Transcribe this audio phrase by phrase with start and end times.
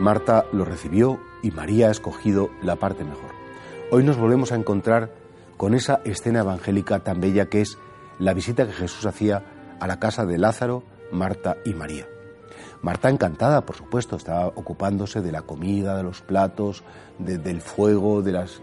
[0.00, 3.32] Marta lo recibió y María ha escogido la parte mejor.
[3.90, 5.10] Hoy nos volvemos a encontrar
[5.58, 7.76] con esa escena evangélica tan bella que es
[8.18, 9.44] la visita que Jesús hacía
[9.78, 12.06] a la casa de Lázaro, Marta y María.
[12.80, 16.82] Marta encantada, por supuesto, estaba ocupándose de la comida, de los platos,
[17.18, 18.62] del fuego, de las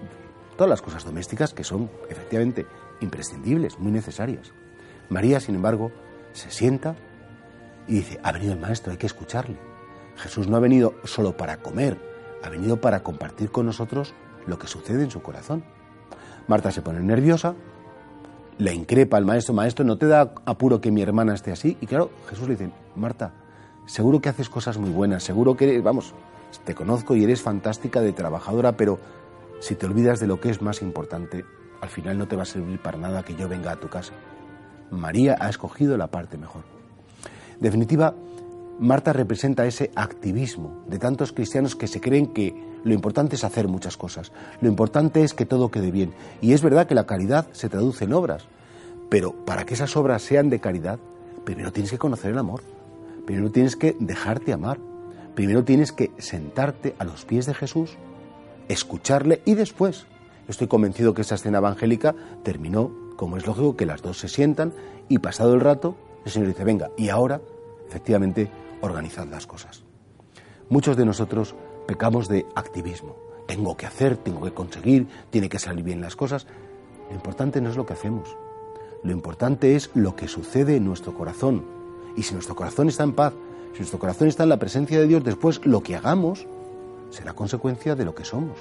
[0.56, 2.66] todas las cosas domésticas que son efectivamente
[3.00, 4.54] imprescindibles, muy necesarias.
[5.10, 5.92] María, sin embargo,
[6.34, 6.96] se sienta
[7.88, 9.77] y dice, ha venido el maestro, hay que escucharle.
[10.18, 11.98] Jesús no ha venido solo para comer,
[12.44, 14.14] ha venido para compartir con nosotros
[14.46, 15.64] lo que sucede en su corazón.
[16.48, 17.56] Marta se pone nerviosa,
[18.58, 21.78] le increpa al maestro, maestro, ¿no te da apuro que mi hermana esté así?
[21.82, 23.34] Y claro, Jesús le dice, Marta,
[23.86, 26.14] seguro que haces cosas muy buenas, seguro que eres, vamos,
[26.66, 29.00] te conozco y eres fantástica de trabajadora, pero
[29.60, 31.46] si te olvidas de lo que es más importante,
[31.82, 34.14] al final no te va a servir para nada que yo venga a tu casa.
[34.90, 36.64] María ha escogido la parte mejor.
[37.60, 38.14] definitiva,
[38.80, 43.68] Marta representa ese activismo de tantos cristianos que se creen que lo importante es hacer
[43.68, 46.14] muchas cosas, lo importante es que todo quede bien.
[46.42, 48.46] Y es verdad que la caridad se traduce en obras,
[49.10, 51.00] pero para que esas obras sean de caridad,
[51.44, 52.62] primero tienes que conocer el amor,
[53.26, 54.78] primero tienes que dejarte amar,
[55.34, 57.98] primero tienes que sentarte a los pies de Jesús,
[58.68, 60.06] escucharle y después,
[60.48, 64.72] estoy convencido que esa escena evangélica terminó, como es lógico, que las dos se sientan
[65.10, 67.42] y pasado el rato, el Señor dice, venga, y ahora,
[67.88, 69.84] efectivamente, organizad las cosas.
[70.70, 71.56] Muchos de nosotros
[71.88, 73.16] pecamos de activismo.
[73.48, 76.48] Tengo que hacer, tengo que conseguir, tiene que salir bien las cosas.
[77.10, 78.36] Lo importante no es lo que hacemos.
[79.04, 81.64] Lo importante es lo que sucede en nuestro corazón.
[82.18, 83.34] Y si nuestro corazón está en paz,
[83.74, 86.46] si nuestro corazón está en la presencia de Dios, después lo que hagamos
[87.10, 88.58] será consecuencia de lo que somos.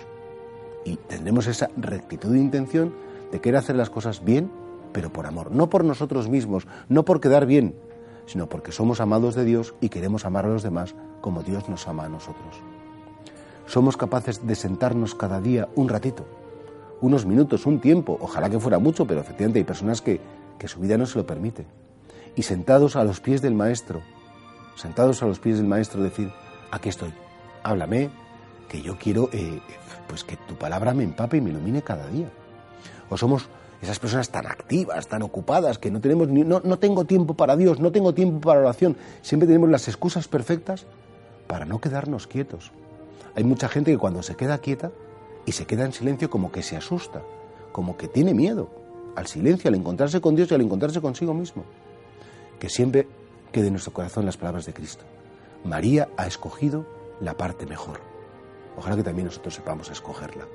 [0.84, 2.94] Y tendremos esa rectitud de intención
[3.32, 4.50] de querer hacer las cosas bien,
[4.92, 5.50] pero por amor.
[5.50, 7.74] No por nosotros mismos, no por quedar bien,
[8.26, 11.88] sino porque somos amados de Dios y queremos amar a los demás como Dios nos
[11.88, 12.56] ama a nosotros.
[13.66, 16.26] Somos capaces de sentarnos cada día un ratito,
[17.00, 20.20] unos minutos, un tiempo, ojalá que fuera mucho, pero efectivamente hay personas que,
[20.66, 21.64] su vida no se lo permite.
[22.34, 24.02] Y sentados a los pies del Maestro,
[24.74, 26.32] sentados a los pies del Maestro, decir,
[26.72, 27.12] aquí estoy,
[27.62, 28.10] háblame,
[28.68, 29.60] que yo quiero eh,
[30.08, 32.28] pues que tu palabra me empape y me ilumine cada día.
[33.08, 33.48] O somos
[33.82, 37.56] esas personas tan activas, tan ocupadas, que no tenemos ni, no, no tengo tiempo para
[37.56, 38.96] Dios, no tengo tiempo para oración.
[39.22, 40.86] Siempre tenemos las excusas perfectas
[41.46, 42.72] para no quedarnos quietos.
[43.34, 44.90] Hay mucha gente que cuando se queda quieta
[45.44, 47.22] y se queda en silencio como que se asusta,
[47.72, 48.70] como que tiene miedo
[49.14, 51.64] al silencio, al encontrarse con Dios y al encontrarse consigo mismo.
[52.58, 53.06] Que siempre
[53.52, 55.04] quede en nuestro corazón las palabras de Cristo.
[55.64, 56.86] María ha escogido
[57.20, 58.00] la parte mejor.
[58.76, 60.46] Ojalá que también nosotros sepamos escogerla.